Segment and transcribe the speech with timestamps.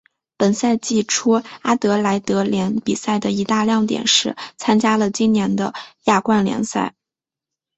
[0.35, 6.95] 本赛季初阿德莱德联比赛的一大亮点是参加了今年的亚冠联赛。